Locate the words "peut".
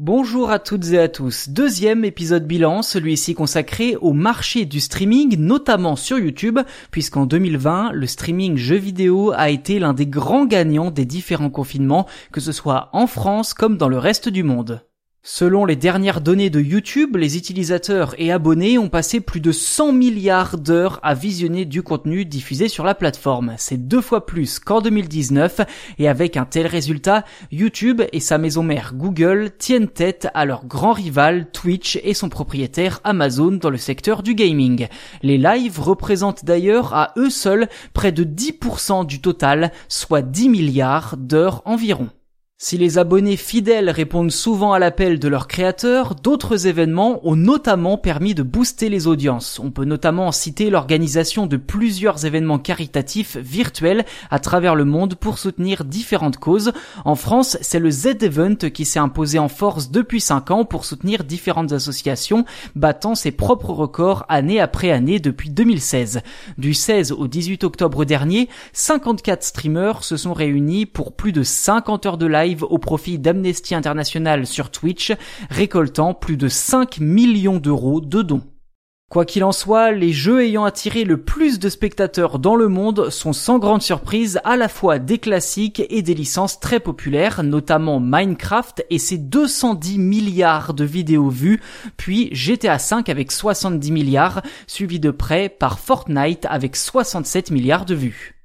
49.70-49.84